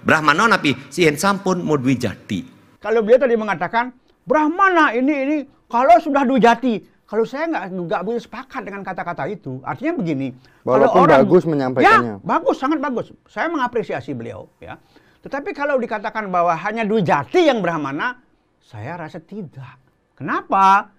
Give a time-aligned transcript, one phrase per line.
[0.00, 2.44] Brahmana napi sihen sampun mau jati.
[2.80, 3.92] Kalau beliau tadi mengatakan
[4.24, 5.36] Brahmana ini ini
[5.70, 9.62] kalau sudah dwi jati, kalau saya nggak nggak boleh sepakat dengan kata-kata itu.
[9.62, 10.34] Artinya begini,
[10.66, 12.18] Walaupun bagus menyampaikannya.
[12.18, 13.14] Ya, bagus, sangat bagus.
[13.30, 14.78] Saya mengapresiasi beliau, ya.
[15.20, 18.18] Tetapi kalau dikatakan bahwa hanya dwi jati yang Brahmana,
[18.58, 19.78] saya rasa tidak.
[20.16, 20.90] Kenapa?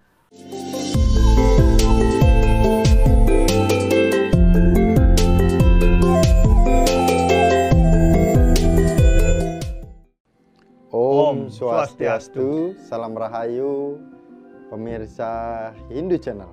[11.62, 14.02] Swastiastu, salam rahayu,
[14.74, 16.50] pemirsa Hindu Channel.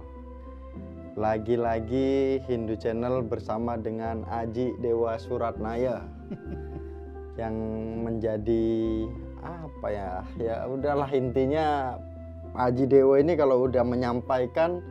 [1.17, 6.05] Lagi-lagi Hindu Channel bersama dengan Aji Dewa Suratnaya
[7.41, 7.57] yang
[8.05, 9.09] menjadi
[9.41, 10.11] apa ya?
[10.37, 11.97] Ya udahlah intinya
[12.53, 14.85] Aji Dewa ini kalau udah menyampaikan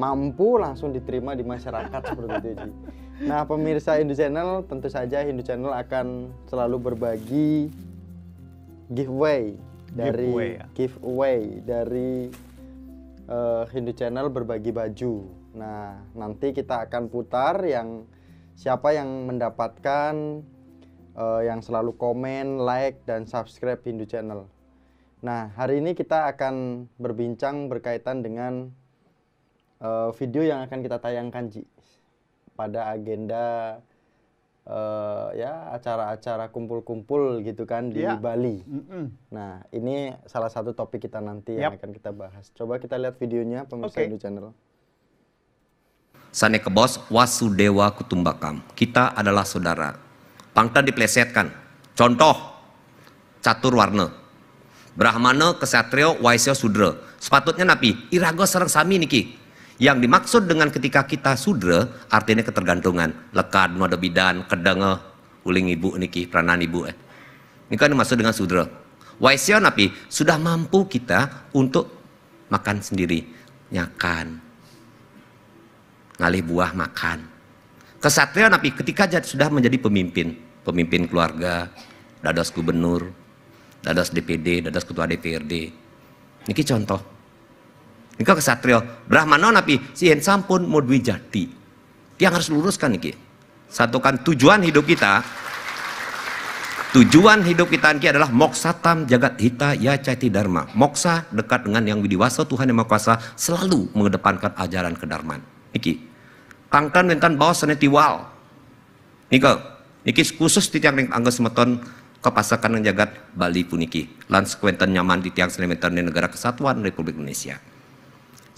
[0.00, 2.64] mampu langsung diterima di masyarakat seperti itu.
[2.64, 2.72] Ji.
[3.28, 7.68] Nah, pemirsa Hindu Channel tentu saja Hindu Channel akan selalu berbagi
[8.90, 9.54] giveaway
[9.90, 10.66] dari Giveaway, ya.
[10.74, 12.12] giveaway dari
[13.26, 15.14] eh, Hindu Channel berbagi baju.
[15.54, 18.06] Nah, nanti kita akan putar yang
[18.54, 20.14] siapa yang mendapatkan
[21.14, 24.46] eh, yang selalu komen, like dan subscribe Hindu Channel.
[25.20, 28.70] Nah, hari ini kita akan berbincang berkaitan dengan
[29.82, 31.62] eh, video yang akan kita tayangkan Ji
[32.54, 33.78] pada agenda
[34.66, 38.16] eh, ya acara-acara kumpul-kumpul gitu kan di Iya.
[38.16, 38.60] Bali.
[38.64, 39.04] Mm-mm.
[39.32, 41.80] Nah, ini salah satu topik kita nanti yang Yap.
[41.80, 42.52] akan kita bahas.
[42.52, 44.00] Coba kita lihat videonya pemirsa.
[44.04, 44.52] Hindu Channel.
[46.30, 48.62] Sane kebos Wasudewa Kutumbakam.
[48.78, 49.98] Kita adalah saudara.
[50.54, 51.50] Pangta diplesetkan.
[51.98, 52.34] Contoh,
[53.42, 54.14] catur warna.
[54.94, 56.94] Brahmana, Kesatrio, Waisya, Sudra.
[57.18, 59.39] Sepatutnya napi, iraga sarang sami niki.
[59.80, 63.32] Yang dimaksud dengan ketika kita sudra, artinya ketergantungan.
[63.32, 65.00] Lekad, ada bidan, kedanga,
[65.48, 66.84] uling ibu niki, peranan ibu.
[66.84, 66.92] Eh.
[67.72, 68.68] Ini kan dimaksud dengan sudra.
[69.16, 71.88] Waisya napi, sudah mampu kita untuk
[72.52, 73.24] makan sendiri.
[73.72, 74.36] Nyakan,
[76.20, 77.24] ngalih buah makan.
[78.04, 81.72] Kesatria napi ketika sudah menjadi pemimpin, pemimpin keluarga,
[82.20, 83.08] dadas gubernur,
[83.80, 85.72] dadas DPD, dadas ketua DPRD.
[86.48, 87.19] Niki contoh.
[88.18, 91.48] Niki kesatria, Brahmana napi sihen sampun mau dwi jati.
[92.20, 93.16] Yang harus luruskan niki.
[93.70, 95.24] Satukan tujuan hidup kita.
[96.90, 100.66] Tujuan hidup kita niki adalah moksatam jagat hita ya cati dharma.
[100.74, 105.40] Moksa dekat dengan yang widiwasa Tuhan yang Maha Kuasa selalu mengedepankan ajaran kedarman.
[105.70, 106.02] Niki.
[106.66, 108.26] Pangkan mentan bawa senetiwal.
[109.30, 109.58] Nika,
[110.02, 111.78] niki khusus di tiang angga semeton
[112.20, 114.10] kepasakan yang jagat Bali puniki.
[114.28, 117.69] Lan sekuentan nyaman di tiang senemetan di negara kesatuan Republik Indonesia.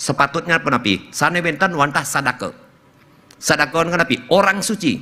[0.02, 2.50] Sepatutnya penapi, sane bentan wantah sadake.
[3.38, 4.98] Sadake kan napi, orang suci.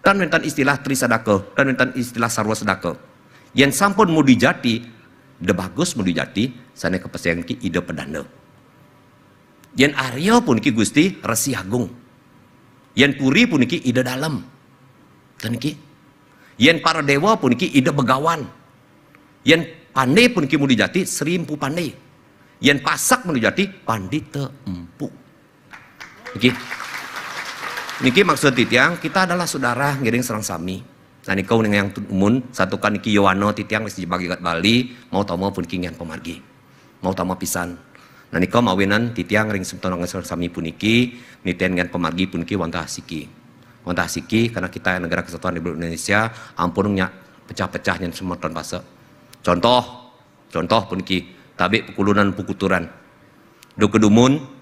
[0.00, 2.96] Dan mentan istilah tri sadake, dan mentan istilah sarwa sadake.
[3.52, 4.80] Yang sampun mau dijati,
[5.36, 8.24] de bagus mau dijati, sane kepastian ki ide pedanda.
[9.76, 11.92] Yang Arya pun ki Gusti Resi Agung.
[12.96, 14.40] Yang Puri pun ki ide dalam.
[15.36, 15.76] Dan ki.
[16.56, 18.48] Yang para dewa pun ki ide begawan.
[19.44, 22.05] Yang pandai pun ki mau dijati serimpu pandai.
[22.56, 25.08] Yang pasak dijati pandita empu.
[26.36, 26.50] Niki.
[27.96, 30.80] Niki maksud titiang kita adalah saudara ngiring serang sami.
[31.26, 35.36] Nah kau dengan yang umun satukan niki Yohano titiang wis dibagi kat Bali mau tau
[35.36, 36.40] mau pun kingian pemargi.
[37.04, 37.76] Mau tau mau pisan.
[38.32, 41.12] Nah kau mawinan titiang ring sebetulnya serang sami pun niki
[41.44, 43.28] nitian dengan pemargi pun niki wantah siki.
[43.84, 47.12] Wantah siki karena kita negara kesatuan Republik Indonesia ampun nya
[47.48, 48.80] pecah-pecah yang semua ton fase.
[49.44, 49.82] Contoh,
[50.48, 52.88] contoh pun niki tabik pekulunan pukuturan.
[53.76, 54.56] Do kedumun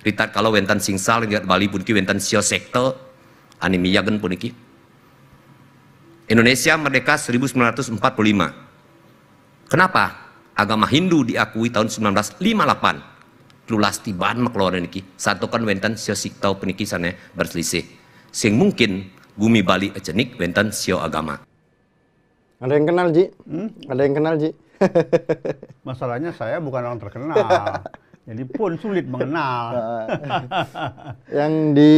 [0.00, 2.96] Ritat kalau wentan singsal lihat Bali pun ki wentan sio sekte
[3.60, 4.48] animiyagen pun iki.
[6.24, 8.00] Indonesia merdeka 1945.
[9.68, 10.04] Kenapa?
[10.56, 13.68] Agama Hindu diakui tahun 1958.
[13.70, 15.04] Lulas tiban makluaran iki.
[15.20, 17.84] Satu kan wentan sio siktau peniki sana berselisih.
[18.32, 19.04] Sing mungkin
[19.36, 21.44] bumi Bali ecenik wentan sio agama.
[22.60, 23.28] Ada yang kenal Ji?
[23.84, 24.50] Ada yang kenal Ji?
[25.88, 27.46] Masalahnya saya bukan orang terkenal.
[28.24, 29.64] Jadi pun sulit mengenal.
[31.38, 31.92] yang di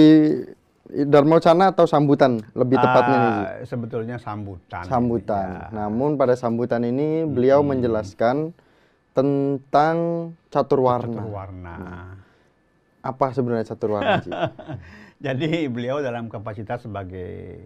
[0.92, 3.32] Dharma Wacana atau sambutan lebih tepatnya nih?
[3.32, 4.84] Ah, sebetulnya sambutan.
[4.84, 5.48] Sambutan.
[5.48, 5.66] Ya.
[5.84, 8.52] Namun pada sambutan ini beliau menjelaskan
[9.16, 9.96] tentang
[10.52, 11.22] catur warna.
[11.24, 11.76] Warna.
[13.02, 14.30] Apa sebenarnya catur warna Ji?
[15.22, 17.60] Jadi beliau dalam kapasitas sebagai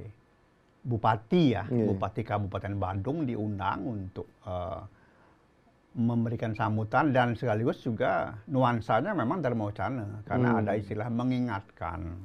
[0.86, 1.86] bupati ya, Iya.
[1.90, 4.80] bupati Kabupaten Bandung diundang untuk eh,
[5.96, 10.60] memberikan sambutan dan sekaligus juga nuansanya memang Dharma Wacana karena Hmm.
[10.60, 12.20] ada istilah mengingatkan.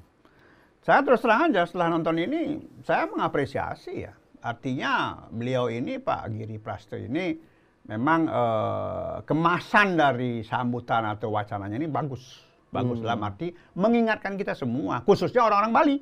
[0.83, 6.57] Saya terus terang aja setelah nonton ini saya mengapresiasi ya Artinya beliau ini Pak Giri
[6.57, 7.38] Prasto ini
[7.85, 12.50] memang eh, kemasan dari sambutan atau wacananya ini bagus.
[12.71, 15.95] Bagus dalam arti mengingatkan kita semua, khususnya orang-orang Bali.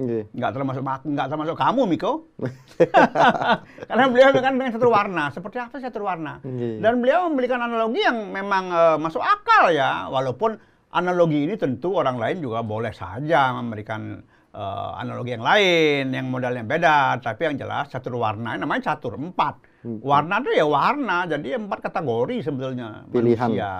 [0.00, 0.24] Nggih.
[0.32, 2.12] Nggak termasuk nggak termasuk kamu, Miko.
[3.88, 5.28] Karena beliau kan dengan satu warna.
[5.28, 6.40] Seperti apa satu warna?
[6.40, 6.80] Nggih.
[6.80, 10.56] Dan beliau memberikan analogi yang memang eh, masuk akal ya, walaupun
[10.96, 14.24] analogi ini tentu orang lain juga boleh saja memberikan
[14.56, 17.20] eh, analogi yang lain, yang modelnya beda.
[17.20, 19.68] Tapi yang jelas catur warna, ini namanya catur empat.
[19.80, 23.48] Warna itu ya warna, jadi empat kategori sebetulnya Pilihan.
[23.48, 23.72] manusia.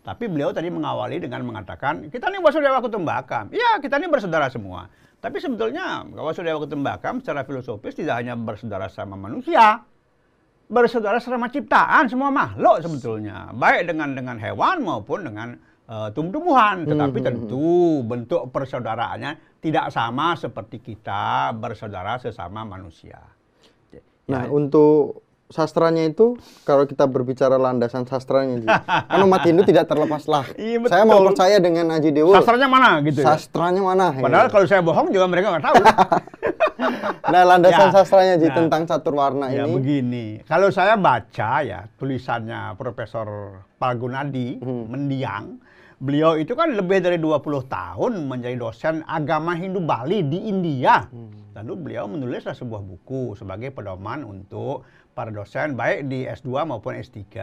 [0.00, 3.52] Tapi beliau tadi mengawali dengan mengatakan, kita ini Wasudewa Kutumbakam.
[3.52, 4.88] Iya, kita ini bersaudara semua.
[5.22, 9.78] Tapi sebetulnya Wasudewa Kutumbakam secara filosofis tidak hanya bersaudara sama manusia,
[10.66, 13.54] bersaudara sama ciptaan semua makhluk sebetulnya.
[13.54, 15.54] Baik dengan dengan hewan maupun dengan
[15.86, 16.90] eh, tumbuh-tumbuhan.
[16.90, 23.22] Tetapi tentu bentuk persaudaraannya tidak sama seperti kita bersaudara sesama manusia.
[24.26, 25.21] Nah, untuk
[25.52, 30.48] sastranya itu kalau kita berbicara landasan sastranya Ji, kan umat Hindu tidak terlepas lah.
[30.54, 31.28] Iya, Saya mau betul.
[31.30, 32.32] percaya dengan Aji Dewo.
[32.32, 34.06] sastranya mana gitu ya Sastranya mana?
[34.10, 34.54] padahal Gitu.
[34.54, 35.76] kalau saya bohong juga mereka nggak tahu
[37.24, 37.94] Nah, landasan Ya.
[37.94, 38.56] sastranya Ji Nah.
[38.56, 39.72] tentang catur warna ya ini.
[39.72, 43.28] begini kalau saya baca ya tulisannya Profesor
[43.76, 45.60] Palgunadi mendiang
[45.96, 51.06] beliau itu kan lebih dari 20 tahun menjadi dosen agama Hindu Bali di India
[51.52, 54.82] lalu beliau menulislah sebuah buku sebagai pedoman untuk
[55.12, 57.36] para dosen baik di S2 maupun S3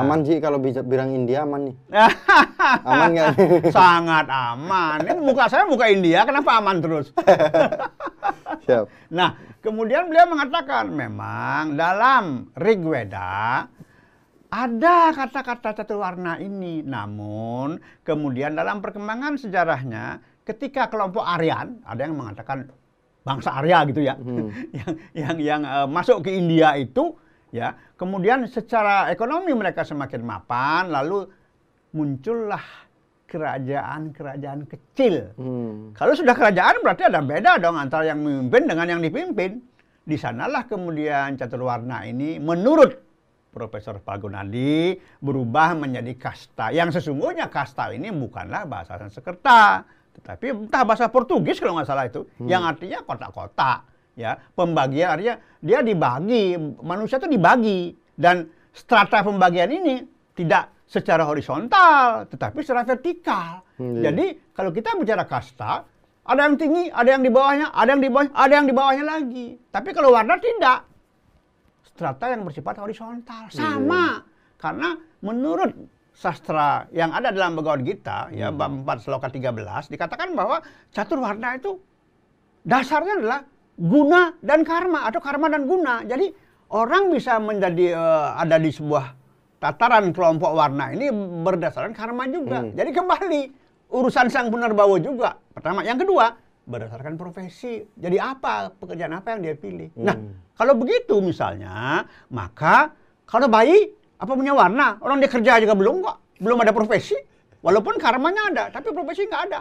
[0.00, 1.76] Aman Ji kalau bisa bilang India aman nih.
[2.90, 3.32] Aman nggak?
[3.76, 7.12] sangat aman ini muka saya muka India kenapa aman terus
[8.66, 8.84] Siap.
[9.14, 13.66] Nah, kemudian beliau mengatakan memang dalam Rigveda
[14.50, 16.82] ada kata-kata catur warna ini.
[16.82, 22.68] Namun kemudian dalam perkembangan sejarahnya ketika kelompok Aryan, ada yang mengatakan
[23.20, 24.14] bangsa Arya gitu ya,
[24.78, 27.14] yang yang yang eh, masuk ke India itu
[27.52, 31.26] ya, kemudian secara ekonomi mereka semakin mapan, lalu
[31.90, 32.62] muncullah
[33.30, 35.94] kerajaan-kerajaan kecil Hmm.
[35.94, 39.62] kalau sudah kerajaan berarti ada beda dong antara yang memimpin dengan yang dipimpin.
[40.00, 42.98] Di sanalah kemudian catur warna ini menurut
[43.50, 46.74] Profesor Palgunadi berubah menjadi kasta.
[46.74, 49.86] Yang sesungguhnya kasta ini bukanlah bahasa Sanskerta,
[50.22, 53.88] tetapi entah bahasa Portugis kalau nggak salah itu, yang artinya kotak-kotak.
[54.18, 60.04] Ya, pembagian artinya dia dibagi, manusia itu dibagi dan strata pembagian ini
[60.36, 63.62] tidak secara horizontal, tetapi secara vertikal.
[63.78, 65.86] Hmm, Jadi kalau kita bicara kasta,
[66.26, 69.04] ada yang tinggi, ada yang di bawahnya, ada yang di bawah, ada yang di bawahnya
[69.06, 69.46] lagi.
[69.70, 70.84] Tapi kalau warna tidak.
[71.86, 74.26] Strata yang bersifat horizontal sama.
[74.60, 75.72] Karena menurut
[76.14, 80.60] sastra yang ada dalam Bhagavad Gita ya bab 4 sloka 13 dikatakan bahwa
[80.90, 81.80] catur warna itu
[82.66, 83.40] dasarnya adalah
[83.80, 86.04] guna dan karma atau karma dan guna.
[86.04, 86.28] Jadi
[86.76, 89.16] orang bisa menjadi eh, ada di sebuah
[89.60, 91.08] tataran kelompok warna ini
[91.44, 92.64] berdasarkan karma juga.
[92.68, 93.40] Jadi kembali
[93.92, 95.36] urusan sang punarbawa juga.
[95.52, 96.32] Pertama, yang kedua
[96.64, 97.82] berdasarkan profesi.
[97.98, 99.90] Jadi apa pekerjaan apa yang dia pilih.
[100.00, 100.16] Nah,
[100.56, 102.94] kalau begitu misalnya, maka
[103.28, 105.00] kalau bayi apa punya warna?
[105.00, 107.16] Orang dia kerja juga belum kok, belum ada profesi.
[107.60, 109.60] Walaupun karmanya ada, tapi profesi nggak ada.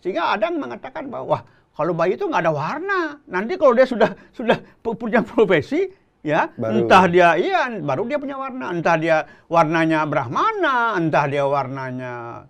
[0.00, 3.00] Sehingga ada yang mengatakan bahwa wah, kalau bayi itu nggak ada warna.
[3.28, 5.88] Nanti kalau dia sudah sudah pu- punya profesi,
[6.20, 6.84] ya Baru.
[6.84, 8.68] entah dia iya baru dia punya warna.
[8.68, 9.16] Entah dia
[9.48, 12.44] warnanya Brahmana, entah dia warnanya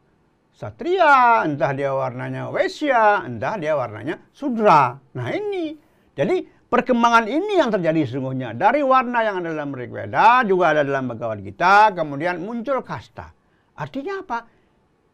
[0.51, 4.99] Satria, entah dia warnanya Wesya, entah dia warnanya Sudra.
[5.15, 5.79] Nah ini,
[6.19, 8.53] jadi perkembangan ini yang terjadi sesungguhnya.
[8.53, 13.33] Dari warna yang ada dalam Rigveda, juga ada dalam Bhagavad Gita, kemudian muncul kasta.
[13.77, 14.39] Artinya apa?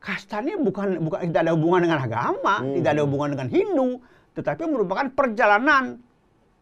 [0.03, 3.89] Kasta ini bukan, bukan tidak ada hubungan dengan agama, tidak ada hubungan dengan Hindu,
[4.37, 5.97] tetapi merupakan perjalanan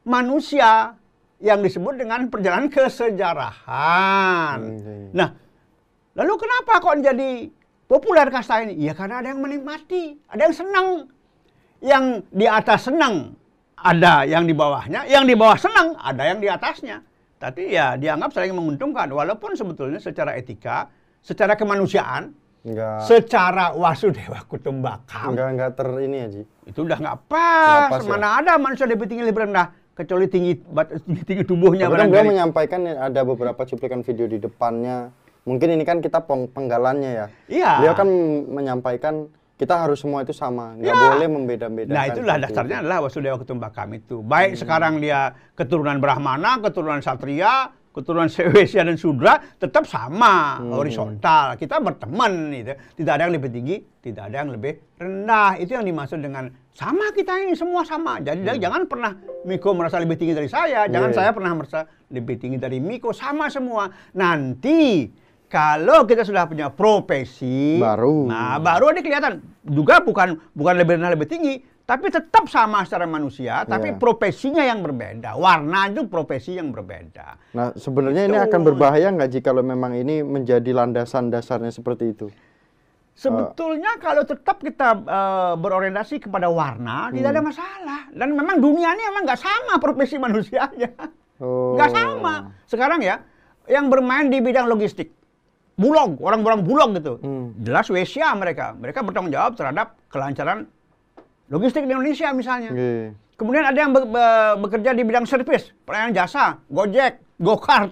[0.07, 0.95] manusia
[1.43, 4.59] yang disebut dengan perjalanan kesejarahan.
[4.63, 5.11] Hmm.
[5.11, 5.35] Nah,
[6.15, 7.51] lalu kenapa kok jadi
[7.91, 8.79] populer kasta ini?
[8.79, 10.89] Ya karena ada yang menikmati, ada yang senang.
[11.83, 13.35] Yang di atas senang,
[13.83, 17.03] ada yang di bawahnya, yang di bawah senang, ada yang di atasnya.
[17.43, 20.87] Tapi ya dianggap saling menguntungkan, walaupun sebetulnya secara etika,
[21.19, 22.31] secara kemanusiaan,
[22.62, 26.43] Enggak secara wasudewa kutumbakam, enggak enggak ter ini ya Ji.
[26.71, 27.67] itu udah nggak pas.
[27.67, 28.11] Nggak pas, ya?
[28.15, 30.62] Mana ada manusia lebih tinggi lebih rendah, kecuali tinggi
[31.03, 31.91] tinggi, tinggi tubuhnya.
[31.91, 32.29] Beliau barangkali.
[32.31, 35.11] menyampaikan ada beberapa cuplikan video di depannya.
[35.43, 37.27] Mungkin ini kan kita peng- penggalannya ya.
[37.51, 37.73] Iya.
[37.83, 38.09] Beliau kan
[38.47, 40.97] menyampaikan kita harus semua itu sama, nggak Ya.
[40.97, 41.95] boleh membeda-bedakan.
[41.95, 42.83] Nah itulah dasarnya itu.
[42.83, 44.17] adalah Wasudewa Kutumbakam itu.
[44.21, 51.61] Baik sekarang dia keturunan Brahmana, keturunan Satria, keturunan Sewesya dan Sudra, tetap sama horizontal.
[51.61, 52.73] Kita berteman gitu.
[53.05, 55.61] Tidak ada yang lebih tinggi, tidak ada yang lebih rendah.
[55.61, 58.17] Itu yang dimaksud dengan Sama kita ini semua sama.
[58.25, 59.13] Jadi jangan pernah
[59.45, 61.19] Miko merasa lebih tinggi dari saya, jangan Iya.
[61.21, 63.93] saya pernah merasa lebih tinggi dari Miko, sama semua.
[64.17, 65.05] Nanti
[65.53, 68.25] kalau kita sudah punya profesi, Baru.
[68.25, 73.05] nah baru ada kelihatan juga bukan bukan lebih rendah lebih tinggi, tapi tetap sama secara
[73.05, 74.01] manusia, tapi Iya.
[74.01, 77.53] profesinya yang berbeda, warna itu profesi yang berbeda.
[77.53, 82.33] Nah, sebenarnya ini akan berbahaya nggak jika kalau memang ini menjadi landasan dasarnya seperti itu?
[83.13, 87.37] Sebetulnya kalau tetap kita eh, berorientasi kepada warna tidak Hmm.
[87.37, 88.01] ada masalah.
[88.09, 90.97] Dan memang dunia ini memang nggak sama profesi manusianya.
[91.37, 91.77] Oh.
[91.77, 92.35] Nggak sama.
[92.65, 93.21] Sekarang ya,
[93.69, 95.13] yang bermain di bidang logistik,
[95.76, 97.14] bulog, orang-orang bulog gitu.
[97.21, 97.57] Hmm.
[97.61, 98.76] Jelas Wesia mereka.
[98.76, 100.69] Mereka bertanggung jawab terhadap kelancaran
[101.49, 102.71] logistik di Indonesia misalnya.
[102.73, 102.93] Oke.
[103.37, 107.91] Kemudian ada yang be- be- bekerja di bidang servis, pelayanan jasa, Gojek, Gokart.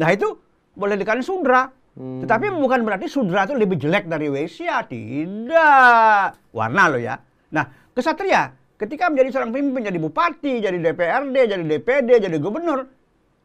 [0.00, 0.38] Nah itu
[0.72, 1.68] boleh dikatakan sudra.
[1.96, 2.20] Hmm.
[2.24, 4.84] Tetapi bukan berarti sudra itu lebih jelek dari Wesia.
[4.84, 6.52] Tidak.
[6.52, 7.16] Warna loh ya.
[7.52, 7.64] Nah,
[7.96, 12.84] kesatria ketika menjadi seorang pemimpin, jadi bupati, jadi DPRD, jadi DPD, jadi gubernur,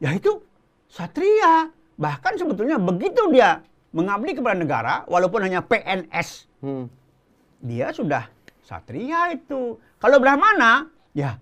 [0.04, 0.44] ya itu
[0.92, 1.72] satria.
[1.96, 6.88] Bahkan sebetulnya begitu dia mengabdi kepada negara, walaupun hanya PNS, Hmm.
[7.60, 8.28] dia sudah
[8.64, 9.76] satria itu.
[10.00, 11.36] Kalau Brahmana, ya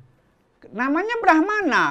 [0.73, 1.83] namanya Brahmana,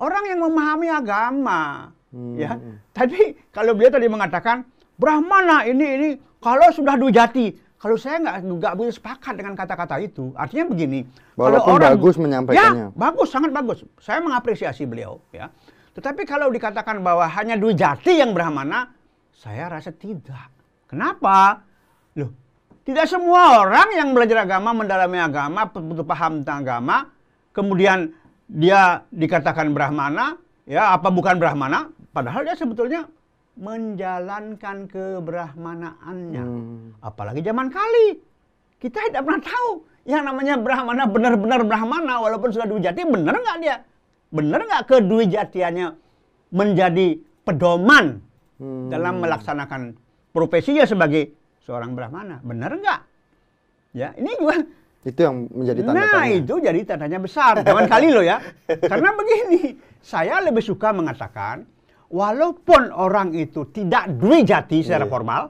[0.00, 1.92] orang yang memahami agama.
[2.10, 2.34] Hmm.
[2.34, 2.58] Ya,
[2.90, 4.66] tadi kalau beliau tadi mengatakan
[4.98, 6.08] Brahmana ini ini
[6.42, 10.32] kalau sudah dujati, kalau saya nggak nggak bisa sepakat dengan kata-kata itu.
[10.34, 12.88] Artinya begini, kalau Walaupun bagus menyampaikannya.
[12.90, 13.84] Ya, bagus, sangat bagus.
[14.02, 15.52] Saya mengapresiasi beliau, ya.
[15.94, 18.90] Tetapi kalau dikatakan bahwa hanya dujati yang Brahmana,
[19.40, 20.52] saya rasa tidak.
[20.84, 21.64] Kenapa?
[22.20, 22.28] Loh,
[22.84, 26.96] tidak semua orang yang belajar agama, mendalami agama, betul paham tentang agama,
[27.56, 28.12] kemudian
[28.44, 30.36] dia dikatakan Brahmana,
[30.68, 33.08] ya apa bukan Brahmana, padahal dia sebetulnya
[33.56, 36.44] menjalankan kebrahmanaannya.
[36.44, 37.00] Hmm.
[37.00, 38.20] Apalagi zaman kali.
[38.80, 43.84] Kita tidak pernah tahu yang namanya Brahmana benar-benar Brahmana walaupun sudah Dwijati benar nggak dia?
[44.32, 45.88] Benar nggak kedwijatiannya
[46.48, 48.24] menjadi pedoman
[48.60, 48.92] Hmm.
[48.92, 49.96] dalam melaksanakan
[50.30, 51.32] profesinya sebagai
[51.64, 52.44] seorang Brahmana?
[52.44, 53.00] Benar nggak?
[53.90, 54.60] Ya, ini juga
[55.00, 56.36] Itu yang menjadi tanda nah, tanya.
[56.36, 57.64] itu jadi tandanya besar.
[57.64, 58.36] Jangan kali loh ya.
[58.92, 61.64] Karena begini, saya lebih suka mengatakan,
[62.12, 65.10] walaupun orang itu tidak dwijati secara Iya.
[65.10, 65.42] formal,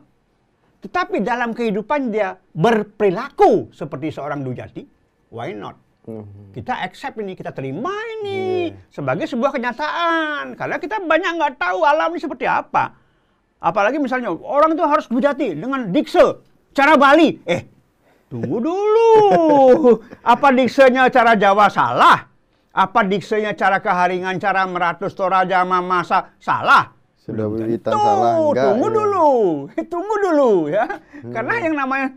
[0.86, 4.86] tetapi dalam kehidupan dia berperilaku seperti seorang dwijati,
[5.34, 5.74] why not?
[6.06, 6.24] Hmm.
[6.54, 10.54] Kita accept ini, kita terima ini sebagai sebuah kenyataan.
[10.54, 12.96] Karena kita banyak nggak tahu alam ini seperti apa.
[13.60, 16.40] Apalagi misalnya orang itu harus dwijati dengan dikse,
[16.72, 17.36] cara Bali.
[17.44, 17.62] Eh,
[18.26, 19.10] tunggu dulu.
[20.32, 22.24] Apa diksenya cara Jawa salah?
[22.70, 26.88] Apa diksenya cara keharingan, cara meratus toraja masa salah?
[27.20, 28.00] Sudah wiwitan tentu.
[28.00, 28.64] salah enggak?
[28.64, 28.94] Tunggu ya.
[28.96, 29.28] dulu,
[29.92, 30.84] tunggu dulu ya.
[31.28, 32.08] Karena yang namanya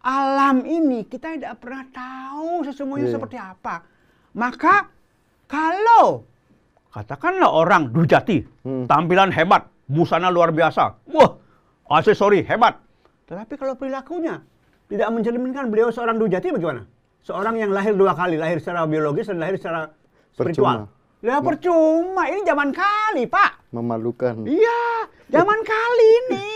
[0.00, 3.14] alam ini kita tidak pernah tahu sesungguhnya Iya.
[3.18, 3.84] seperti apa.
[4.32, 4.88] Maka
[5.44, 6.24] kalau
[6.88, 8.86] katakanlah orang dujati, Hmm.
[8.86, 11.36] tampilan hebat, busana luar biasa, wah,
[11.90, 12.80] aksesori hebat.
[13.24, 14.40] Tetapi kalau perilakunya
[14.88, 16.84] tidak mencerminkan beliau seorang dujati bagaimana?
[17.24, 19.88] Seorang yang lahir dua kali, lahir secara biologis dan lahir secara
[20.36, 20.92] spiritual.
[21.24, 23.72] Ya percuma, ini zaman kali, Pak.
[23.72, 24.44] Memalukan.
[24.44, 26.46] Iya, zaman kali ini.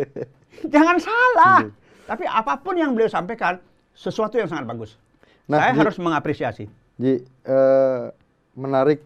[0.72, 1.68] Jangan salah.
[2.08, 3.60] Tapi apa pun yang beliau sampaikan,
[3.92, 4.96] sesuatu yang sangat bagus.
[5.44, 6.64] Nah, Saya Ji- harus mengapresiasi.
[6.96, 8.04] Ji, eh,
[8.56, 9.04] menarik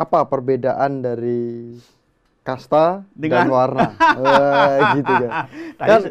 [0.00, 1.76] apa perbedaan dari
[2.44, 3.86] kasta Dengan- dan warna?
[4.20, 5.30] Eh, gitu kan.
[5.74, 6.02] Tadi kan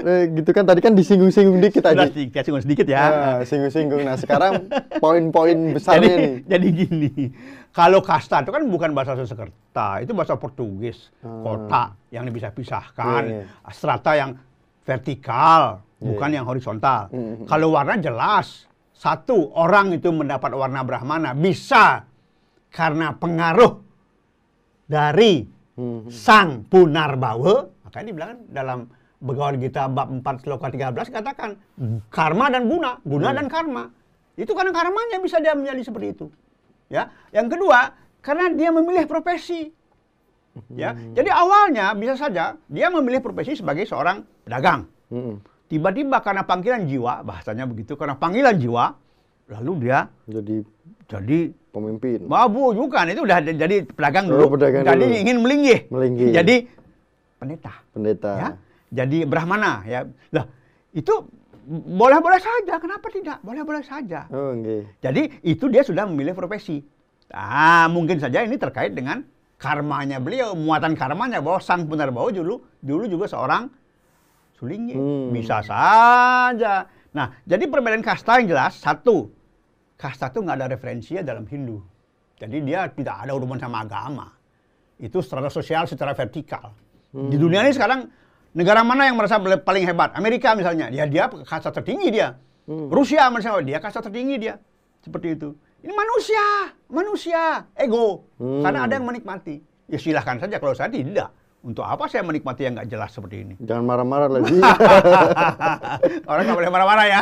[0.00, 2.06] eh, gitu kan tadi kan disinggung-singgung dikit Sudah aja.
[2.08, 3.02] sedikit, singgung sedikit ya.
[3.02, 4.00] Ah, singgung-singgung.
[4.00, 6.32] Nah, sekarang poin-poin besarnya jadi, nih.
[6.46, 7.10] jadi gini,
[7.70, 11.42] kalau kasta itu kan bukan bahasa Sanskerta, itu bahasa Portugis, Hmm.
[11.42, 14.30] kota yang bisa pisahkan, Iya, strata yang
[14.80, 16.06] vertikal, Iya.
[16.06, 17.10] bukan yang horizontal.
[17.10, 17.44] Hmm.
[17.44, 22.06] Kalau warna jelas, satu orang itu mendapat warna Brahmana bisa
[22.68, 23.82] karena pengaruh
[24.84, 25.46] dari
[25.80, 26.12] Hmm.
[26.12, 28.78] sang Punarbawa, makanya dibilang dalam
[29.20, 31.56] Begawan Gita bab 4 sloka 13 katakan
[32.12, 33.88] karma dan guna, guna dan karma.
[34.36, 36.26] Itu karena karmanya bisa dia menjadi seperti itu.
[36.92, 37.08] Ya.
[37.32, 39.72] Yang kedua, karena dia memilih profesi.
[40.72, 40.92] Ya.
[40.92, 44.88] Jadi awalnya bisa saja dia memilih profesi sebagai seorang pedagang.
[45.08, 45.40] Mm-mm.
[45.70, 48.98] Tiba-tiba karena panggilan jiwa, bahasanya begitu, karena panggilan jiwa,
[49.50, 50.56] lalu dia Jadi
[51.10, 51.38] jadi
[51.74, 52.30] pemimpin.
[52.30, 54.54] Babu bukan itu udah jadi pedagang Oh, dulu.
[54.54, 55.20] pedagang jadi dulu.
[55.26, 55.80] ingin melinggih.
[55.90, 56.30] Melinggih.
[56.30, 56.56] Jadi
[57.34, 57.72] pendeta.
[57.90, 58.32] Pendeta.
[58.38, 58.48] Ya.
[59.02, 60.06] Jadi brahmana ya.
[60.30, 60.46] Lah,
[60.94, 61.14] itu
[61.70, 63.42] boleh-boleh saja, kenapa tidak?
[63.42, 64.30] Boleh-boleh saja.
[64.30, 64.86] Oh, nggih.
[65.02, 66.82] Jadi itu dia sudah memilih profesi.
[67.30, 69.22] Ah, mungkin saja ini terkait dengan
[69.58, 73.66] karmanya beliau, muatan karmanya bahwa sang Punarbawa dulu dulu juga seorang
[74.58, 74.94] sulinggi.
[74.94, 75.30] Hmm.
[75.30, 76.86] Bisa saja.
[77.10, 79.30] Nah, jadi perbedaan kasta yang jelas satu,
[80.00, 81.84] kasta itu nggak ada referensinya dalam Hindu.
[82.40, 84.32] Jadi dia tidak ada hubungan sama agama.
[84.96, 86.72] Itu secara sosial, secara vertikal.
[87.12, 88.08] Di dunia ini sekarang
[88.56, 90.16] negara mana yang merasa paling hebat?
[90.16, 92.32] Amerika misalnya, dia dia kasta tertinggi dia.
[92.64, 94.56] Rusia misalnya, dia kasta tertinggi dia.
[95.04, 95.52] Seperti itu.
[95.80, 96.44] Ini manusia,
[96.88, 97.42] manusia,
[97.76, 98.28] ego.
[98.40, 98.64] Hmm.
[98.64, 99.60] Karena ada yang menikmati.
[99.88, 101.28] Ya silahkan saja kalau saya tidak.
[101.60, 103.54] Untuk apa saya menikmati yang nggak jelas seperti ini?
[103.60, 104.56] Jangan marah-marah lagi.
[106.30, 107.20] Orang nggak boleh marah-marah ya.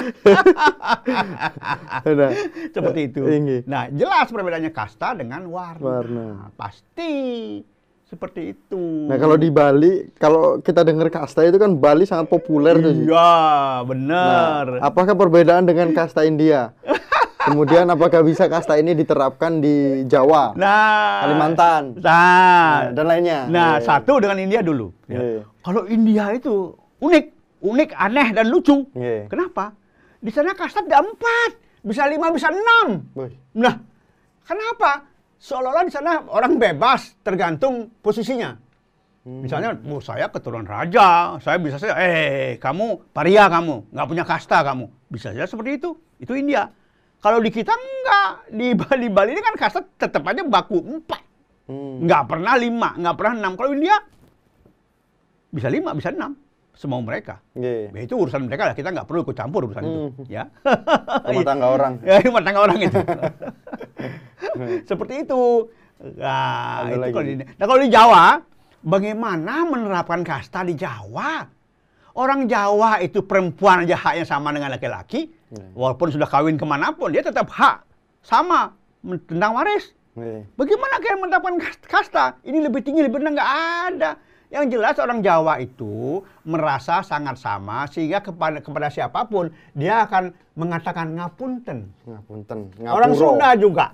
[2.07, 2.31] Udah.
[2.75, 3.23] Seperti itu.
[3.27, 3.59] Tinggi.
[3.67, 5.83] Nah, jelas perbedaannya kasta dengan warna.
[5.83, 6.27] Warna.
[6.55, 7.11] Pasti
[8.09, 9.05] seperti itu.
[9.05, 12.89] Nah kalau di Bali, kalau kita dengar kasta itu kan Bali sangat populer tuh.
[12.89, 14.65] Iya, Nah, benar.
[14.81, 16.73] apakah perbedaan dengan kasta India?
[17.39, 23.39] Kemudian apakah bisa kasta ini diterapkan di Jawa, Nah, Kalimantan, Nah, nah, dan lainnya?
[23.47, 23.87] nah Iya.
[23.87, 24.91] satu dengan India dulu.
[25.07, 25.19] ya.
[25.23, 25.43] Iya.
[25.63, 27.25] Kalau India itu unik,
[27.63, 28.83] unik, aneh dan lucu.
[28.93, 29.31] Iya.
[29.31, 29.71] Kenapa?
[30.19, 31.51] Di sana kasta ada empat,
[31.87, 33.07] bisa lima, bisa enam.
[33.15, 33.79] Wih, Nah,
[34.43, 35.07] kenapa?
[35.39, 38.59] Seolah-olah di sana orang bebas tergantung posisinya.
[39.23, 44.65] Misalnya, oh, saya keturunan raja, saya bisa saja, eh kamu paria kamu, nggak punya kasta
[44.65, 44.89] kamu.
[45.07, 45.93] Bisa saja seperti itu.
[46.17, 46.73] Itu India.
[47.19, 48.31] Kalau di kita enggak.
[48.55, 51.23] Di Bali, Bali ini kan kasta tetap aja baku empat.
[51.69, 52.07] Hmm.
[52.07, 53.53] Nggak pernah lima, nggak pernah enam.
[53.59, 53.97] Kalau India,
[55.53, 56.33] bisa lima, bisa enam.
[56.79, 57.43] Semau mereka.
[57.59, 57.91] Iya.
[57.91, 59.99] Ya, itu urusan mereka lah, kita nggak perlu ikut campur urusan itu.
[59.99, 60.25] Hmm.
[60.31, 60.47] Ya.
[61.27, 61.93] Rumah tangga orang.
[62.07, 63.01] Ya, rumah tangga orang itu.
[64.91, 65.43] Seperti itu.
[66.23, 67.13] Nah, Ada itu lagi.
[67.13, 68.25] kalau di, nah, kalau di Jawa,
[68.87, 71.43] bagaimana menerapkan kasta di Jawa?
[72.15, 75.65] Orang Jawa itu perempuan aja haknya sama dengan laki-laki, Ya.
[75.73, 77.85] walaupun sudah kawin ke mana pun, dia tetap hak
[78.21, 78.77] sama
[79.25, 79.97] tentang waris.
[80.19, 80.45] Iya.
[80.59, 82.25] Bagaimana kalian menerapkan kas- kasta?
[82.45, 83.53] Ini lebih tinggi, lebih rendah, nggak
[83.95, 84.11] ada.
[84.49, 90.33] Yang jelas orang Jawa itu merasa sangat sama sehingga kepada kepada siapa pun dia akan
[90.57, 91.93] mengatakan ngapunten.
[92.09, 92.73] Ngapunten.
[92.89, 93.37] Orang Ngapuro.
[93.37, 93.87] Sunda juga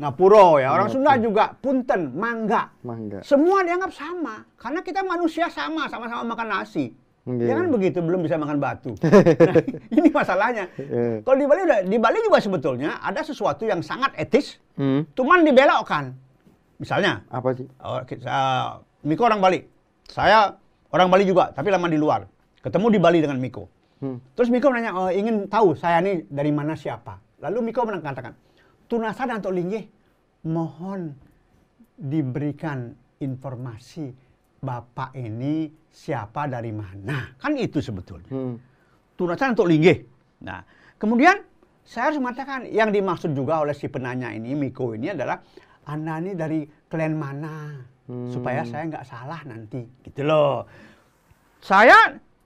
[0.00, 0.74] ngapuro ya.
[0.74, 2.74] Orang Sunda juga punten, mangga.
[2.82, 3.22] Mangga.
[3.22, 6.90] Semua dianggap sama karena kita manusia sama, sama-sama makan nasi.
[7.28, 7.52] Iya.
[7.52, 8.96] Ya kan begitu, belum bisa makan batu.
[9.00, 9.54] Nah,
[9.92, 10.64] ini masalahnya.
[10.80, 11.20] Iya.
[11.20, 15.04] Kalau di Bali udah di Bali juga sebetulnya ada sesuatu yang sangat etis, Hmm.
[15.12, 16.16] cuman dibelokkan.
[16.80, 17.68] Misalnya, Apa sih?
[17.84, 18.32] Oh, kita,
[19.04, 19.60] Miko orang Bali.
[20.08, 20.56] Saya
[20.88, 22.24] orang Bali juga, tapi lama di luar.
[22.64, 23.68] Ketemu di Bali dengan Miko.
[24.00, 24.16] Hmm.
[24.32, 27.20] Terus Miko nanya, oh, ingin tahu saya ini dari mana siapa.
[27.44, 28.32] Lalu Miko mengatakan,
[28.88, 29.86] Tunasan atau Linggih,
[30.48, 31.12] mohon
[31.94, 34.08] diberikan informasi
[34.60, 37.32] Bapak ini siapa dari mana.
[37.40, 38.28] Kan itu sebetulnya.
[38.28, 38.56] Hmm.
[39.16, 40.04] Tunasan untuk linggih.
[40.44, 40.60] Nah,
[41.00, 41.40] kemudian
[41.84, 45.40] saya harus mengatakan yang dimaksud juga oleh si penanya ini, Miko ini adalah
[45.88, 47.80] Anda ini dari klan mana?
[48.10, 49.86] Supaya saya nggak salah nanti.
[50.02, 50.66] Gitu loh.
[51.62, 51.94] Saya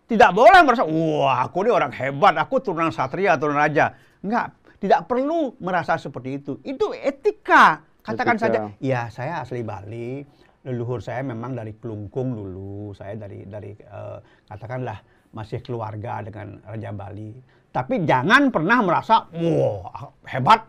[0.04, 3.96] tidak boleh merasa, wah aku ini orang hebat, aku turunan satria, turunan raja.
[4.20, 6.52] Enggak, tidak perlu merasa seperti itu.
[6.60, 7.80] Itu etika.
[8.04, 8.44] Katakan Etika.
[8.44, 10.20] saja, ya saya asli Bali,
[10.64, 14.98] leluhur saya memang dari Kelungkung dulu, saya dari dari eh, katakanlah
[15.36, 17.32] masih keluarga dengan Raja Bali.
[17.74, 20.62] Tapi jangan pernah merasa, wah hebat.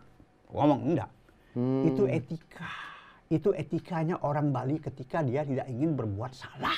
[0.52, 1.10] Ngomong enggak.
[1.54, 1.86] Hmm.
[1.86, 2.72] Itu etika.
[3.30, 6.76] Itu etikanya orang Bali ketika dia tidak ingin berbuat salah.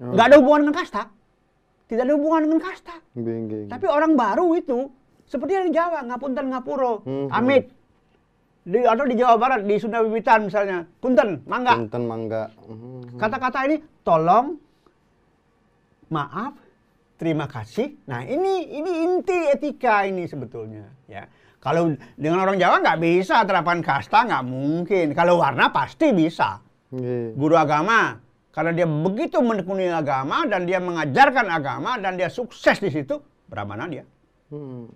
[0.00, 0.12] Oh.
[0.16, 1.02] Nggak ada hubungan dengan kasta.
[1.86, 2.96] Tidak ada hubungan dengan kasta.
[3.12, 3.70] Nggih.
[3.70, 4.88] Tapi orang baru itu,
[5.28, 7.28] seperti yang di Jawa, Ngapunten, Ngapuro, Hmm.
[7.30, 7.75] Amit.
[8.66, 11.78] Di, atau di Jawa Barat, di Sunda Wiwitan misalnya, Punten, Mangga.
[11.78, 12.50] Punten mangga.
[12.66, 13.14] Hmm.
[13.14, 14.58] Kata-kata ini, tolong,
[16.10, 16.58] maaf,
[17.14, 17.94] terima kasih.
[18.10, 20.82] Nah ini ini inti etika ini sebetulnya.
[21.06, 21.30] Ya,
[21.62, 25.06] kalau dengan orang Jawa nggak bisa terapkan kasta nggak mungkin.
[25.14, 26.58] Kalau warna pasti bisa.
[26.90, 27.38] Nggih.
[27.38, 28.18] Guru agama
[28.56, 33.20] karena dia begitu menekuni agama dan dia mengajarkan agama dan dia sukses di situ,
[33.52, 34.08] berapa dia?
[34.48, 34.88] Hmm.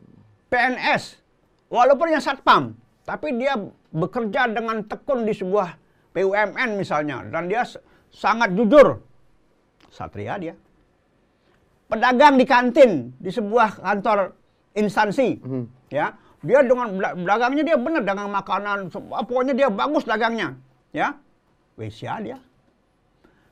[0.48, 1.20] PNS,
[1.68, 2.72] walaupun yang satpam,
[3.10, 3.58] tapi dia
[3.90, 5.74] bekerja dengan tekun di sebuah
[6.14, 7.66] BUMN misalnya, dan dia
[8.14, 9.02] sangat jujur.
[9.90, 10.54] Satria dia.
[11.90, 14.30] Pedagang di kantin di sebuah kantor
[14.78, 15.66] instansi, Hmm.
[15.90, 16.14] ya,
[16.46, 16.86] dia dengan
[17.26, 18.94] dagangnya dia benar dagang makanan,
[19.26, 20.54] pokoknya dia bagus dagangnya,
[20.94, 21.18] ya,
[21.74, 22.38] Wesia dia.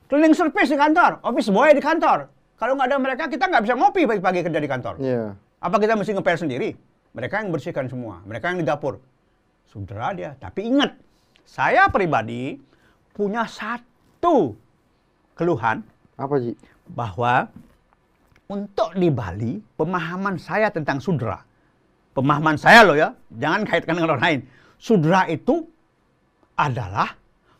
[0.06, 2.30] Cleaning service di kantor, office boy di kantor.
[2.62, 4.94] Kalau nggak ada mereka, kita nggak bisa ngopi pagi-pagi kerja di kantor.
[5.02, 5.34] Iya.
[5.58, 6.70] Apa kita mesti ngepel sendiri?
[7.10, 9.02] Mereka yang bersihkan semua, mereka yang di dapur.
[9.68, 10.32] Saudara dia.
[10.40, 10.96] Tapi ingat,
[11.44, 12.56] saya pribadi
[13.12, 14.56] punya satu
[15.36, 15.84] keluhan
[16.16, 16.56] Apa sih?
[16.88, 17.52] bahwa
[18.48, 21.44] untuk di Bali, pemahaman saya tentang sudra,
[22.16, 24.40] pemahaman saya loh ya, jangan kaitkan dengan orang lain.
[24.80, 25.68] Sudra itu
[26.56, 27.12] adalah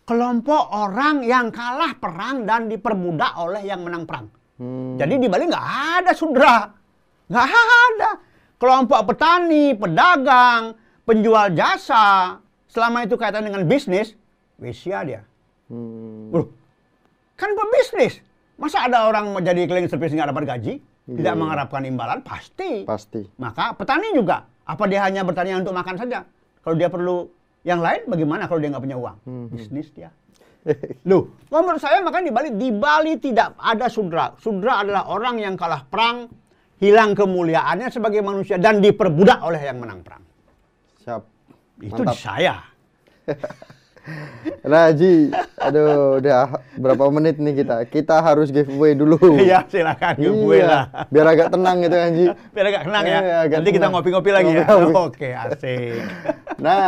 [0.09, 4.27] kelompok orang yang kalah perang dan diperbudak oleh yang menang perang.
[4.57, 4.97] Hmm.
[4.97, 5.69] Jadi di Bali nggak
[6.01, 6.65] ada sudra,
[7.29, 8.11] nggak ada.
[8.59, 10.75] kelompok petani, pedagang,
[11.09, 12.37] penjual jasa,
[12.69, 14.13] selama itu kaitan dengan bisnis,
[14.61, 15.23] Wesia dia.
[15.73, 16.29] Hmm.
[16.35, 16.53] Loh,
[17.39, 18.21] kan pebisnis.
[18.59, 20.75] Masa ada orang mau jadi cleaning service nggak dapat gaji?
[21.09, 21.39] Tidak Iya.
[21.39, 22.21] mengharapkan imbalan?
[22.21, 22.85] Pasti.
[22.85, 23.25] Pasti.
[23.41, 24.45] Maka petani juga.
[24.69, 26.29] Apa dia hanya bertani untuk makan saja?
[26.61, 27.31] Kalau dia perlu
[27.65, 29.17] yang lain, bagaimana kalau dia nggak punya uang?
[29.25, 29.47] Hmm.
[29.49, 30.13] Bisnis dia.
[31.09, 34.35] Loh, menurut saya makanya di Bali, di Bali tidak ada sudra.
[34.37, 36.29] Sudra adalah orang yang kalah perang,
[36.83, 40.21] hilang kemuliaannya sebagai manusia dan diperbudak oleh yang menang perang.
[41.09, 41.23] Siap.
[41.81, 42.17] Itu di Mantap.
[42.17, 42.55] saya.
[44.65, 45.29] Nah, Ji,
[45.61, 46.49] aduh, udah
[46.81, 47.85] berapa menit nih kita?
[47.85, 49.21] Kita harus giveaway dulu.
[49.37, 50.89] Iya, silakan gue lah.
[50.89, 52.27] Iya, biar agak tenang gitu kan, Ji.
[52.57, 53.19] Biar agak kenang ya.
[53.21, 53.93] Iya, agak Nanti kita tenang.
[53.93, 54.65] ngopi-ngopi lagi ya.
[54.65, 54.97] Ngopi-ngopi.
[54.97, 56.01] Oke, asik.
[56.57, 56.87] Nah,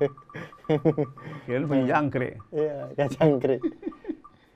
[1.49, 2.37] Kirain punya jangkrik.
[2.53, 3.65] Iya, kacang krik.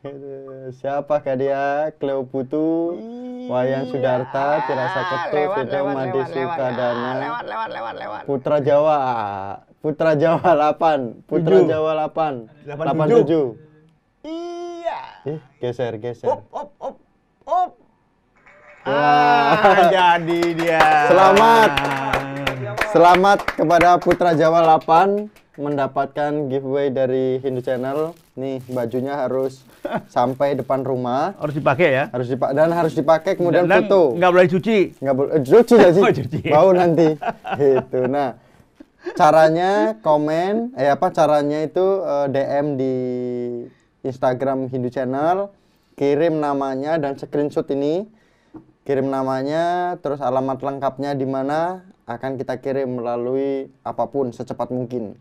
[0.05, 1.89] Aduh, Siapakah dia?
[1.97, 3.01] Cleo Putu,
[3.49, 8.23] Wayan Sudarta, Tirasa Ketu, Fido Madi Sukadana, Lewat, lewat, lewat, lewat.
[8.29, 9.01] Putra Jawa,
[9.79, 11.69] Putra Jawa 8, Putra Tujuh.
[11.69, 13.55] Jawa 8, Delapan 87.
[14.27, 15.01] Iya.
[15.29, 16.27] Ih, geser, geser.
[16.27, 16.97] Op, op, op,
[17.45, 17.71] op.
[18.83, 19.59] Wah.
[19.59, 20.83] Ah, jadi dia.
[21.07, 21.71] Selamat.
[22.89, 28.13] Selamat kepada Putra Jawa 8 mendapatkan giveaway dari Hindu Channel.
[28.35, 29.65] Nih, bajunya harus
[30.07, 31.33] sampai depan rumah.
[31.37, 32.05] Harus dipakai ya.
[32.11, 34.15] Harus dipak dan harus dipakai kemudian Dan foto.
[34.15, 34.79] nggak boleh cuci.
[34.99, 36.41] nggak boleh eh, cuci nggak sih Oh, cuci.
[36.47, 37.09] bau nanti
[37.57, 38.37] gitu nah
[39.15, 42.95] caranya komen eh apa caranya itu eh, DM di
[44.03, 45.55] Instagram Hindu Channel
[45.95, 48.11] kirim namanya dan screenshot ini
[48.83, 55.15] kirim namanya terus alamat lengkapnya di mana akan kita kirim melalui apa pun secepat mungkin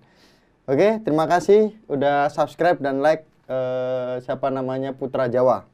[0.66, 5.66] oke terima kasih udah subscribe dan like eh, siapa namanya Putra Jawa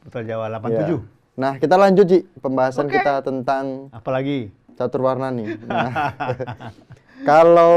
[0.00, 0.96] Putra Jawa Ya.
[0.96, 1.20] 87.
[1.40, 3.00] Nah, kita lanjut Ji pembahasan Oke.
[3.00, 4.52] kita tentang Apalagi?
[4.76, 5.60] catur warna nih.
[5.68, 5.88] Nah,
[7.22, 7.74] kalau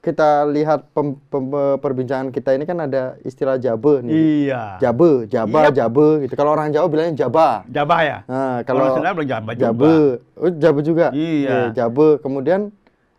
[0.00, 4.12] kita lihat pem- pem- perbincangan kita ini kan ada istilah jabe nih.
[4.48, 4.62] Iya.
[4.80, 5.76] Jabe, jaba, Yap.
[5.76, 6.32] jabe gitu.
[6.32, 7.68] Kalau orang Jawa bilangnya jaba.
[7.68, 8.18] Jabah ya?
[8.24, 9.60] Nah, Kalau kalau Sunda bilang jabah juga.
[9.62, 9.94] jabe,
[10.34, 11.06] oh jabe juga.
[11.12, 11.52] Iya.
[11.52, 12.08] Oke, jabe.
[12.24, 12.60] Kemudian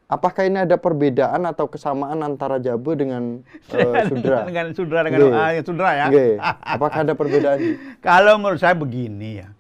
[0.10, 3.46] apakah ini ada perbedaan atau kesamaan antara jabe dengan
[3.78, 4.38] eh, sudra?
[4.44, 5.34] dengan sudra dengan Nggih.
[5.38, 6.06] ah, sudra ya.
[6.10, 6.34] Nggih.
[6.74, 7.60] Apakah ada perbedaan?
[8.02, 9.54] Kalau menurut saya begini ya.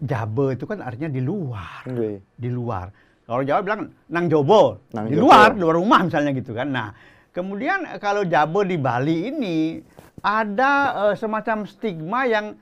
[0.00, 1.84] Jabe itu kan artinya di luar.
[1.84, 2.24] Nggih.
[2.34, 2.88] Di luar.
[3.22, 5.30] Kalau Jawa bilang nang jobo, Nang di jobo.
[5.30, 6.68] luar, di luar rumah misalnya gitu kan.
[6.68, 6.88] Nah,
[7.30, 9.56] kemudian kalau Jabe di Bali ini
[10.20, 10.70] ada
[11.08, 12.54] eh, semacam stigma yang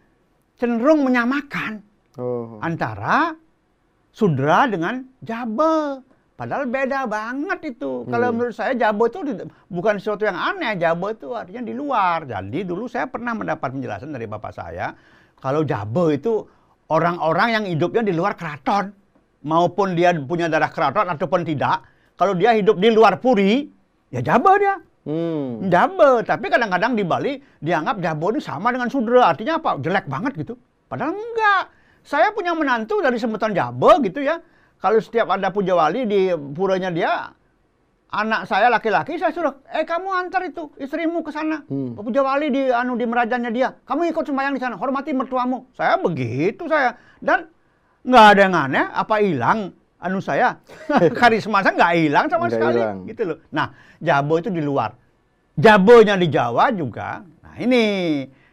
[0.56, 1.80] cenderung menyamakan
[2.18, 2.60] Oh.
[2.60, 3.32] antara
[4.10, 6.04] sudra dengan jabe.
[6.34, 8.04] Padahal beda banget itu.
[8.04, 8.34] Kalau Hmm.
[8.34, 9.20] menurut saya jabe itu
[9.68, 10.72] bukan sesuatu yang aneh.
[10.74, 12.24] Jabe itu artinya di luar.
[12.24, 14.92] Jadi dulu saya pernah mendapat penjelasan dari bapak saya.
[15.36, 16.44] Kalau jabe itu
[16.88, 18.92] orang-orang yang hidupnya di luar keraton.
[19.40, 21.84] Maupun dia punya darah keraton ataupun tidak.
[22.16, 23.64] Kalau dia hidup di luar puri,
[24.12, 24.76] ya jabe dia.
[25.08, 25.72] Hmm.
[25.72, 29.32] Jabe, tapi kadang-kadang di Bali dianggap Jabe ini sama dengan Sudra.
[29.32, 29.80] Artinya apa?
[29.80, 30.60] Jelek banget gitu.
[30.92, 31.72] Padahal enggak.
[32.04, 34.44] Saya punya menantu dari sebutan Jabe gitu ya.
[34.80, 37.32] Kalau setiap ada puja wali di puranya dia,
[38.12, 41.64] anak saya laki-laki saya suruh, eh kamu antar itu istrimu ke sana.
[41.68, 41.96] Hmm.
[41.96, 43.76] Puja wali di anu di merajannya dia.
[43.84, 45.68] Kamu ikut sembahyang di sana, hormati mertuamu.
[45.76, 46.96] Saya begitu saya.
[47.20, 47.48] Dan
[48.00, 49.60] nggak ada yang aneh, apa hilang
[50.00, 50.56] anu saya
[51.20, 52.98] karisma saya nggak hilang sama Nggak sekali hilang.
[53.04, 53.38] gitu loh.
[53.52, 53.66] Nah,
[54.00, 54.96] Jabo itu di luar.
[55.60, 57.20] Jabonya di Jawa juga.
[57.20, 57.82] Nah, ini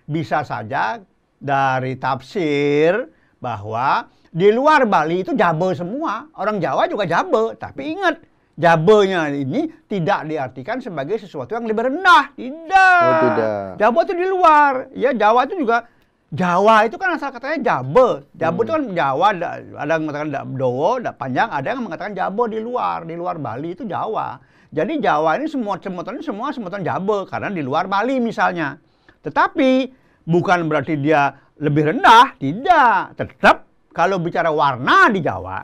[0.03, 0.99] bisa saja
[1.39, 3.07] dari tafsir
[3.39, 6.27] bahwa di luar Bali itu Jabo semua.
[6.35, 8.19] Orang Jawa juga Jabo, tapi ingat
[8.57, 12.33] Jabonya ini tidak diartikan sebagai sesuatu yang lebih rendah.
[12.35, 13.01] Tidak.
[13.05, 13.67] Oh, tidak.
[13.79, 14.73] Jabo itu di luar.
[14.97, 15.87] Ya, Jawa itu juga
[16.27, 18.27] Jawa itu kan asal katanya Jabe.
[18.35, 22.51] Jabe itu kan Jawa, ada ada yang mengatakan Dowo, da- panjang, ada yang mengatakan Jabo
[22.51, 24.35] di luar, di luar Bali itu Jawa.
[24.67, 28.75] Jadi Jawa ini semua semutan semua semutan Jabe karena di luar Bali misalnya.
[29.23, 29.87] Tetapi
[30.27, 31.31] bukan berarti dia
[31.63, 33.15] lebih rendah, tidak.
[33.15, 33.63] Tetap
[33.95, 35.63] kalau bicara warna di Jawa,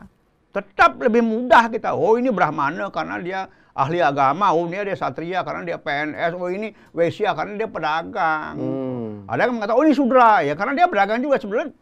[0.56, 1.92] tetap lebih mudah kita.
[1.92, 3.40] Oh ini Brahmana karena dia
[3.74, 4.54] ahli agama.
[4.54, 6.32] Oh ini dia Satria karena dia PNS.
[6.38, 8.56] Oh ini Wesya karena dia pedagang.
[8.58, 9.30] Hmm.
[9.30, 10.46] Ada yang mengatakan, oh ini Sudra.
[10.46, 11.42] Ya karena dia pedagang juga.
[11.42, 11.74] Sebenarnya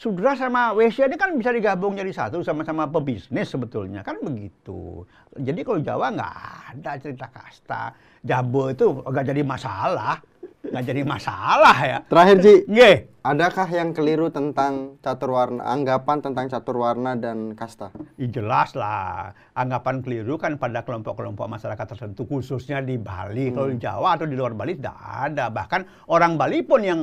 [0.00, 5.04] Sudra sama Wesya ini kan bisa digabung jadi satu sama-sama pebisnis sebetulnya kan begitu.
[5.36, 6.34] Jadi kalau Jawa nggak
[6.72, 7.92] ada cerita kasta.
[8.24, 10.16] Jabo itu nggak jadi masalah,
[10.60, 11.98] nggak jadi masalah ya.
[12.06, 12.96] Terakhir Ji, Nggih.
[13.26, 17.90] adakah yang keliru tentang catur warna, anggapan tentang catur warna dan kasta?
[18.20, 23.50] Ya jelas lah, anggapan keliru kan pada kelompok-kelompok masyarakat tertentu khususnya di Bali.
[23.50, 25.50] Kalau di Jawa atau di luar Bali tidak ada.
[25.50, 27.00] Bahkan orang Bali pun yang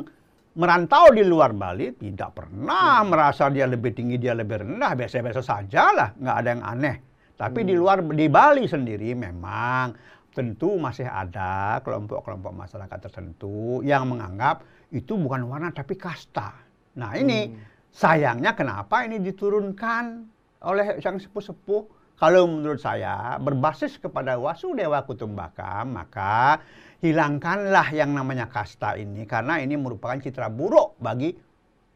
[0.57, 5.93] merantau di luar Bali tidak pernah merasa dia lebih tinggi, dia lebih rendah, biasa-biasa saja
[5.93, 6.95] lah, nggak ada yang aneh.
[7.37, 9.93] Tapi di luar di Bali sendiri memang
[10.37, 14.61] tentu masih ada kelompok-kelompok masyarakat tertentu yang menganggap
[14.93, 16.53] itu bukan warna tapi kasta.
[17.01, 17.49] Nah ini
[17.89, 20.29] sayangnya kenapa ini diturunkan
[20.61, 21.97] oleh yang sepuh-sepuh?
[22.17, 26.61] Kalau menurut saya berbasis kepada Wasudewa Kutumbaka maka
[27.01, 31.33] hilangkanlah yang namanya kasta ini karena ini merupakan citra buruk bagi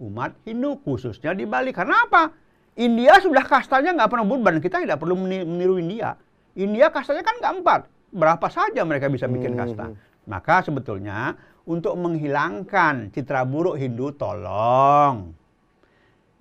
[0.01, 1.69] umat Hindu khususnya di Bali.
[1.69, 2.33] Karena apa?
[2.77, 6.17] India sudah kastanya nggak pernah berubah dan kita tidak perlu meni- meniru India.
[6.57, 9.95] India kastanya kan nggak empat, berapa saja mereka bisa bikin kasta.
[10.27, 11.33] Maka sebetulnya
[11.65, 15.33] untuk menghilangkan citra buruk Hindu tolong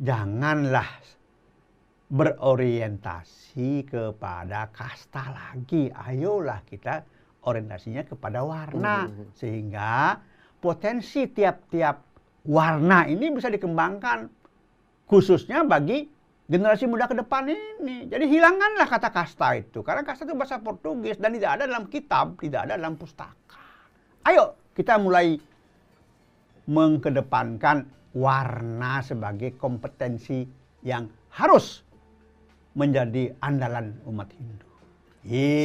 [0.00, 0.88] janganlah
[2.10, 5.88] berorientasi kepada kasta lagi.
[5.94, 7.06] Ayolah kita
[7.46, 10.18] orientasinya kepada warna sehingga
[10.60, 11.96] potensi tiap-tiap
[12.44, 14.28] warna ini bisa dikembangkan
[15.08, 16.04] khususnya bagi
[16.50, 18.10] generasi muda ke depan ini.
[18.10, 22.34] Jadi hilangkanlah kata kasta itu karena kasta itu bahasa Portugis dan tidak ada dalam kitab,
[22.42, 23.62] tidak ada dalam pustaka.
[24.26, 25.38] Ayo kita mulai
[26.66, 30.42] mengkedepankan warna sebagai kompetensi
[30.82, 31.86] yang harus
[32.74, 34.66] menjadi andalan umat Hindu.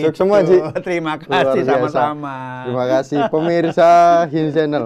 [0.04, 0.60] Sukses semua, Ji.
[0.84, 2.68] Terima kasih sama-sama.
[2.68, 3.90] Terima kasih pemirsa
[4.28, 4.86] Hindu Channel.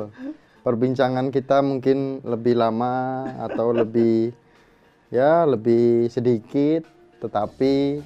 [0.62, 4.30] Perbincangan kita mungkin lebih lama atau lebih
[5.10, 6.86] ya lebih sedikit,
[7.20, 8.02] tetapi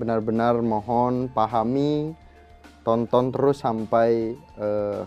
[0.00, 2.16] benar-benar mohon pahami,
[2.82, 5.00] tonton terus sampai eh,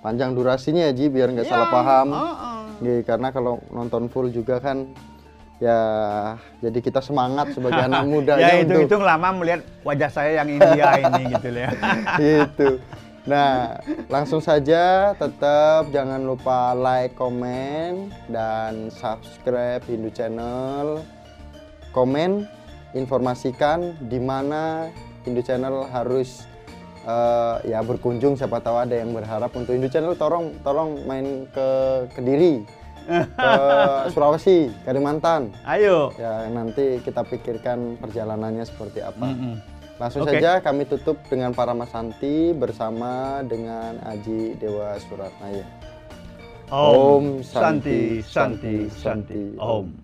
[0.00, 2.08] panjang durasinya ya Ji, biar nggak salah Ya, paham.
[2.12, 2.62] heeh.
[2.74, 4.90] Nggih, karena kalau nonton full juga kan
[5.62, 5.78] ya
[6.58, 10.98] jadi kita semangat sebagai anak muda ya untuk hitung-hitung lama melihat wajah saya yang India
[10.98, 11.70] ini gitu ya.
[12.20, 12.68] gitu.
[13.24, 13.80] Nah,
[14.12, 21.00] langsung saja tetap jangan lupa like, komen, dan subscribe Hindu Channel.
[21.96, 22.44] Komen,
[22.92, 24.92] informasikan di mana
[25.24, 26.44] Hindu Channel harus
[27.08, 28.36] eh, ya berkunjung.
[28.36, 31.68] Siapa tahu ada yang berharap untuk Hindu Channel tolong tolong main ke
[32.12, 32.60] Kediri,
[33.08, 33.52] ke
[34.12, 35.48] Sulawesi, Kalimantan.
[35.64, 36.12] Ayo.
[36.20, 39.32] Ya nanti kita pikirkan perjalanannya seperti apa.
[39.32, 39.73] Mm-mm.
[39.94, 40.42] Langsung Oke.
[40.42, 45.62] saja kami tutup dengan para Masanti bersama dengan Aji Dewa Suratnaya.
[46.74, 50.03] Om Santi Santi Santi Om.